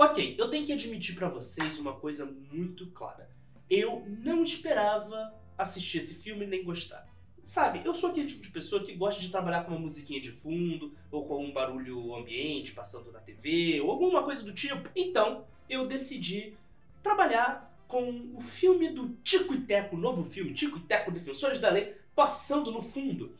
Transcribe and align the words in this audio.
Ok, 0.00 0.36
eu 0.38 0.48
tenho 0.48 0.64
que 0.64 0.72
admitir 0.72 1.16
pra 1.16 1.28
vocês 1.28 1.76
uma 1.80 1.92
coisa 1.92 2.24
muito 2.24 2.86
clara. 2.92 3.28
Eu 3.68 4.06
não 4.22 4.44
esperava 4.44 5.34
assistir 5.58 5.98
esse 5.98 6.14
filme 6.14 6.46
nem 6.46 6.62
gostar. 6.62 7.04
Sabe, 7.42 7.82
eu 7.84 7.92
sou 7.92 8.10
aquele 8.10 8.28
tipo 8.28 8.42
de 8.42 8.50
pessoa 8.50 8.80
que 8.80 8.94
gosta 8.94 9.20
de 9.20 9.28
trabalhar 9.28 9.64
com 9.64 9.72
uma 9.72 9.80
musiquinha 9.80 10.20
de 10.20 10.30
fundo, 10.30 10.94
ou 11.10 11.26
com 11.26 11.44
um 11.44 11.52
barulho 11.52 12.14
ambiente 12.14 12.74
passando 12.74 13.10
na 13.10 13.18
TV, 13.18 13.80
ou 13.80 13.90
alguma 13.90 14.22
coisa 14.22 14.44
do 14.44 14.52
tipo. 14.52 14.88
Então, 14.94 15.44
eu 15.68 15.84
decidi 15.84 16.54
trabalhar 17.02 17.76
com 17.88 18.30
o 18.36 18.40
filme 18.40 18.90
do 18.90 19.08
Tico 19.24 19.52
e 19.52 19.62
Teco, 19.62 19.96
o 19.96 19.98
novo 19.98 20.22
filme, 20.22 20.54
Tico 20.54 20.78
e 20.78 20.82
Teco 20.82 21.10
Defensores 21.10 21.58
da 21.58 21.70
Lei, 21.70 21.96
passando 22.14 22.70
no 22.70 22.80
fundo. 22.80 23.34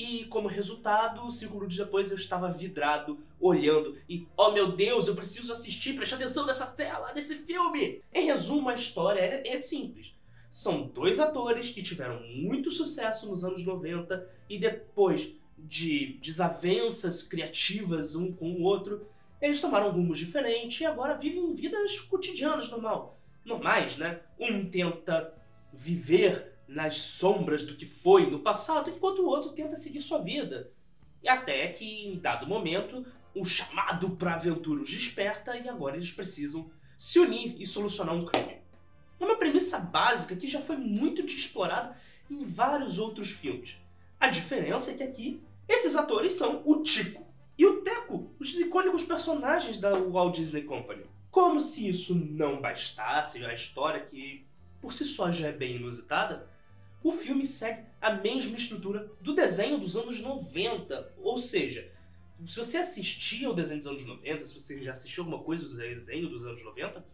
E 0.00 0.24
como 0.24 0.48
resultado, 0.48 1.30
cinco 1.30 1.56
minutos 1.56 1.76
depois 1.76 2.10
eu 2.10 2.16
estava 2.16 2.50
vidrado, 2.50 3.18
olhando 3.38 3.98
e, 4.08 4.26
oh 4.34 4.50
meu 4.50 4.72
Deus, 4.72 5.06
eu 5.06 5.14
preciso 5.14 5.52
assistir, 5.52 5.94
prestar 5.94 6.16
atenção 6.16 6.46
nessa 6.46 6.68
tela, 6.68 7.12
nesse 7.12 7.34
filme! 7.34 8.00
Em 8.10 8.24
resumo, 8.24 8.70
a 8.70 8.74
história 8.74 9.20
é, 9.20 9.46
é 9.46 9.58
simples. 9.58 10.14
São 10.50 10.86
dois 10.86 11.20
atores 11.20 11.68
que 11.68 11.82
tiveram 11.82 12.18
muito 12.28 12.70
sucesso 12.70 13.28
nos 13.28 13.44
anos 13.44 13.62
90 13.62 14.26
e 14.48 14.58
depois 14.58 15.34
de 15.58 16.18
desavenças 16.22 17.22
criativas 17.22 18.16
um 18.16 18.32
com 18.32 18.52
o 18.52 18.62
outro, 18.62 19.06
eles 19.38 19.60
tomaram 19.60 19.90
rumos 19.90 20.18
diferentes 20.18 20.80
e 20.80 20.86
agora 20.86 21.12
vivem 21.12 21.52
vidas 21.52 22.00
cotidianas 22.00 22.70
normal, 22.70 23.20
normais, 23.44 23.98
né? 23.98 24.20
Um 24.38 24.64
tenta 24.64 25.34
viver 25.74 26.54
nas 26.70 26.98
sombras 26.98 27.64
do 27.64 27.74
que 27.74 27.84
foi 27.84 28.30
no 28.30 28.38
passado, 28.38 28.90
enquanto 28.90 29.22
o 29.22 29.26
outro 29.26 29.50
tenta 29.50 29.74
seguir 29.74 30.00
sua 30.00 30.18
vida. 30.18 30.70
E 31.20 31.28
até 31.28 31.66
que, 31.66 32.06
em 32.06 32.18
dado 32.18 32.46
momento, 32.46 33.04
o 33.34 33.44
chamado 33.44 34.10
para 34.10 34.34
aventura 34.34 34.80
os 34.80 34.88
desperta 34.88 35.56
e 35.56 35.68
agora 35.68 35.96
eles 35.96 36.12
precisam 36.12 36.70
se 36.96 37.18
unir 37.18 37.60
e 37.60 37.66
solucionar 37.66 38.14
um 38.14 38.24
crime. 38.24 38.58
É 39.18 39.24
uma 39.24 39.36
premissa 39.36 39.80
básica 39.80 40.36
que 40.36 40.46
já 40.46 40.60
foi 40.60 40.76
muito 40.76 41.22
explorada 41.22 41.96
em 42.30 42.44
vários 42.44 42.98
outros 42.98 43.30
filmes. 43.30 43.76
A 44.20 44.28
diferença 44.28 44.92
é 44.92 44.94
que 44.94 45.02
aqui 45.02 45.42
esses 45.68 45.96
atores 45.96 46.34
são 46.34 46.62
o 46.64 46.82
Tico 46.84 47.26
e 47.58 47.66
o 47.66 47.82
Teco, 47.82 48.32
os 48.38 48.54
icônicos 48.54 49.04
personagens 49.04 49.78
da 49.78 49.90
Walt 49.92 50.36
Disney 50.36 50.62
Company. 50.62 51.02
Como 51.32 51.60
se 51.60 51.88
isso 51.88 52.14
não 52.14 52.60
bastasse, 52.60 53.44
a 53.44 53.52
história 53.52 54.06
que 54.06 54.46
por 54.80 54.92
si 54.92 55.04
só 55.04 55.30
já 55.30 55.48
é 55.48 55.52
bem 55.52 55.76
inusitada, 55.76 56.48
o 57.02 57.12
filme 57.12 57.46
segue 57.46 57.84
a 58.00 58.12
mesma 58.12 58.56
estrutura 58.56 59.10
do 59.20 59.34
desenho 59.34 59.78
dos 59.78 59.96
anos 59.96 60.20
90. 60.20 61.14
Ou 61.18 61.38
seja, 61.38 61.90
se 62.46 62.56
você 62.56 62.78
assistia 62.78 63.48
ao 63.48 63.54
desenho 63.54 63.80
dos 63.80 63.88
anos 63.88 64.06
90, 64.06 64.46
se 64.46 64.54
você 64.54 64.82
já 64.82 64.92
assistiu 64.92 65.24
alguma 65.24 65.42
coisa 65.42 65.68
do 65.68 65.76
desenho 65.76 66.28
dos 66.28 66.46
anos 66.46 66.62
90, 66.62 67.04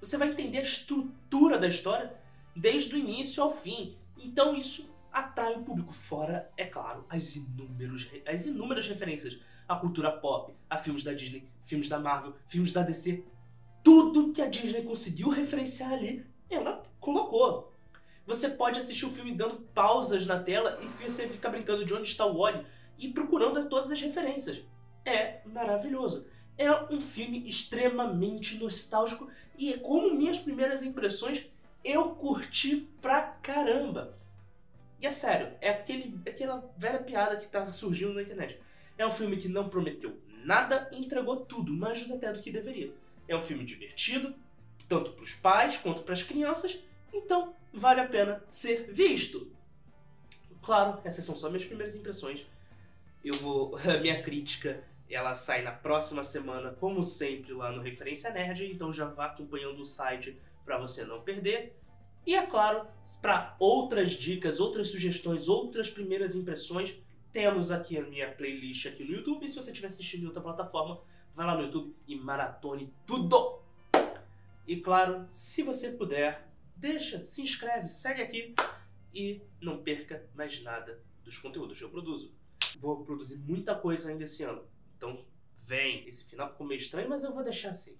você 0.00 0.16
vai 0.16 0.30
entender 0.30 0.58
a 0.58 0.62
estrutura 0.62 1.58
da 1.58 1.68
história 1.68 2.14
desde 2.54 2.94
o 2.94 2.98
início 2.98 3.42
ao 3.42 3.56
fim. 3.56 3.96
Então 4.16 4.56
isso 4.56 4.88
atrai 5.12 5.54
o 5.54 5.62
público, 5.62 5.92
fora, 5.92 6.50
é 6.56 6.66
claro, 6.66 7.06
as, 7.08 7.36
inúmeros, 7.36 8.06
as 8.26 8.46
inúmeras 8.46 8.86
referências 8.86 9.38
à 9.66 9.74
cultura 9.74 10.12
pop, 10.12 10.54
a 10.68 10.76
filmes 10.76 11.02
da 11.02 11.12
Disney, 11.12 11.48
filmes 11.60 11.88
da 11.88 11.98
Marvel, 11.98 12.34
filmes 12.46 12.72
da 12.72 12.82
DC. 12.82 13.24
Tudo 13.82 14.32
que 14.32 14.42
a 14.42 14.48
Disney 14.48 14.82
conseguiu 14.82 15.28
referenciar 15.30 15.92
ali, 15.92 16.24
ela 16.50 16.84
colocou. 17.00 17.72
Você 18.26 18.48
pode 18.48 18.78
assistir 18.78 19.06
o 19.06 19.10
filme 19.10 19.32
dando 19.32 19.60
pausas 19.72 20.26
na 20.26 20.38
tela 20.42 20.78
e 20.82 20.86
você 20.86 21.28
fica 21.28 21.48
brincando 21.48 21.84
de 21.84 21.94
onde 21.94 22.08
está 22.08 22.26
o 22.26 22.38
óleo 22.38 22.66
e 22.98 23.08
procurando 23.08 23.68
todas 23.68 23.92
as 23.92 24.00
referências. 24.00 24.62
É 25.04 25.40
maravilhoso. 25.46 26.26
É 26.58 26.72
um 26.92 27.00
filme 27.00 27.48
extremamente 27.48 28.56
nostálgico 28.58 29.30
e, 29.56 29.74
como 29.74 30.14
minhas 30.14 30.40
primeiras 30.40 30.82
impressões, 30.82 31.46
eu 31.84 32.10
curti 32.10 32.88
pra 33.00 33.22
caramba. 33.22 34.18
E 35.00 35.06
é 35.06 35.10
sério, 35.10 35.52
é 35.60 35.70
aquele, 35.70 36.18
aquela 36.26 36.68
velha 36.76 36.98
piada 36.98 37.36
que 37.36 37.46
tá 37.46 37.64
surgindo 37.66 38.14
na 38.14 38.22
internet. 38.22 38.58
É 38.98 39.06
um 39.06 39.10
filme 39.10 39.36
que 39.36 39.48
não 39.48 39.68
prometeu 39.68 40.18
nada 40.42 40.88
e 40.90 40.98
entregou 40.98 41.36
tudo, 41.36 41.72
mais 41.72 42.10
até 42.10 42.32
do 42.32 42.40
que 42.40 42.50
deveria. 42.50 42.92
É 43.28 43.36
um 43.36 43.42
filme 43.42 43.64
divertido, 43.64 44.34
tanto 44.88 45.12
para 45.12 45.22
os 45.22 45.34
pais 45.34 45.76
quanto 45.76 46.02
para 46.02 46.14
as 46.14 46.22
crianças, 46.22 46.78
então 47.12 47.54
vale 47.72 48.00
a 48.00 48.06
pena 48.06 48.44
ser 48.50 48.90
visto. 48.92 49.50
Claro, 50.62 51.00
essas 51.04 51.24
são 51.24 51.36
só 51.36 51.48
minhas 51.48 51.64
primeiras 51.64 51.94
impressões. 51.94 52.44
Eu 53.24 53.34
vou. 53.34 53.76
A 53.88 53.98
minha 53.98 54.22
crítica 54.22 54.82
ela 55.08 55.34
sai 55.34 55.62
na 55.62 55.70
próxima 55.70 56.24
semana, 56.24 56.72
como 56.72 57.02
sempre, 57.02 57.52
lá 57.52 57.70
no 57.70 57.80
Referência 57.80 58.30
Nerd, 58.30 58.64
então 58.72 58.92
já 58.92 59.06
vá 59.06 59.26
acompanhando 59.26 59.80
o 59.80 59.86
site 59.86 60.36
para 60.64 60.78
você 60.78 61.04
não 61.04 61.20
perder. 61.20 61.76
E 62.26 62.34
é 62.34 62.44
claro, 62.44 62.84
para 63.22 63.54
outras 63.60 64.10
dicas, 64.12 64.58
outras 64.58 64.88
sugestões, 64.88 65.48
outras 65.48 65.88
primeiras 65.88 66.34
impressões, 66.34 66.96
temos 67.32 67.70
aqui 67.70 67.96
a 67.96 68.02
minha 68.02 68.28
playlist 68.32 68.86
aqui 68.86 69.04
no 69.04 69.12
YouTube. 69.12 69.44
E 69.44 69.48
se 69.48 69.54
você 69.54 69.70
estiver 69.70 69.86
assistindo 69.86 70.24
em 70.24 70.26
outra 70.26 70.42
plataforma, 70.42 71.00
vai 71.34 71.46
lá 71.46 71.54
no 71.54 71.62
YouTube 71.62 71.94
e 72.08 72.16
maratone 72.16 72.92
tudo! 73.06 73.60
E 74.66 74.76
claro, 74.76 75.28
se 75.32 75.62
você 75.62 75.92
puder, 75.92 76.45
deixa, 76.76 77.24
se 77.24 77.42
inscreve, 77.42 77.88
segue 77.88 78.22
aqui 78.22 78.54
e 79.12 79.42
não 79.60 79.82
perca 79.82 80.28
mais 80.34 80.62
nada 80.62 81.02
dos 81.24 81.38
conteúdos 81.38 81.78
que 81.78 81.84
eu 81.84 81.90
produzo. 81.90 82.34
Vou 82.78 83.04
produzir 83.04 83.38
muita 83.38 83.74
coisa 83.74 84.10
ainda 84.10 84.24
esse 84.24 84.42
ano. 84.42 84.64
Então, 84.96 85.24
vem. 85.56 86.06
Esse 86.06 86.24
final 86.24 86.50
ficou 86.50 86.66
meio 86.66 86.78
estranho, 86.78 87.08
mas 87.08 87.24
eu 87.24 87.32
vou 87.32 87.42
deixar 87.42 87.70
assim. 87.70 87.94